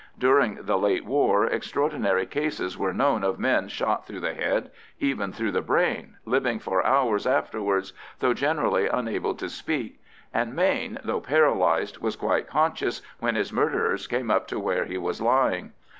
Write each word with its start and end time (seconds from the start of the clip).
During 0.17 0.55
the 0.63 0.79
late 0.79 1.05
war 1.05 1.45
extraordinary 1.45 2.25
cases 2.25 2.75
were 2.75 2.91
known 2.91 3.23
of 3.23 3.37
men 3.37 3.67
shot 3.69 4.07
through 4.07 4.21
the 4.21 4.33
head, 4.33 4.71
even 4.99 5.31
through 5.31 5.51
the 5.51 5.61
brain, 5.61 6.15
living 6.25 6.57
for 6.57 6.83
hours 6.83 7.27
afterwards, 7.27 7.93
though 8.17 8.33
generally 8.33 8.87
unable 8.87 9.35
to 9.35 9.47
speak; 9.47 10.01
and 10.33 10.55
Mayne, 10.55 10.97
though 11.03 11.21
paralysed, 11.21 12.01
was 12.01 12.15
quite 12.15 12.47
conscious 12.47 13.03
when 13.19 13.35
his 13.35 13.53
murderers 13.53 14.07
came 14.07 14.31
up 14.31 14.47
to 14.47 14.59
where 14.59 14.85
he 14.85 14.97
was 14.97 15.21
lying. 15.21 15.71